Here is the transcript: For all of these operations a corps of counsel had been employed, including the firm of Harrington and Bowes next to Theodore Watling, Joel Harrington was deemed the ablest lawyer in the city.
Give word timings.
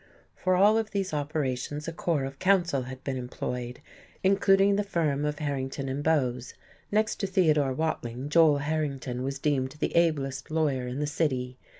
For 0.35 0.55
all 0.55 0.79
of 0.79 0.89
these 0.89 1.13
operations 1.13 1.87
a 1.87 1.93
corps 1.93 2.23
of 2.23 2.39
counsel 2.39 2.81
had 2.81 3.03
been 3.03 3.17
employed, 3.17 3.81
including 4.23 4.75
the 4.75 4.83
firm 4.83 5.25
of 5.25 5.37
Harrington 5.37 5.87
and 5.87 6.03
Bowes 6.03 6.55
next 6.91 7.17
to 7.17 7.27
Theodore 7.27 7.71
Watling, 7.73 8.27
Joel 8.27 8.57
Harrington 8.57 9.21
was 9.21 9.37
deemed 9.37 9.73
the 9.73 9.95
ablest 9.95 10.49
lawyer 10.49 10.87
in 10.87 10.97
the 10.97 11.05
city. 11.05 11.55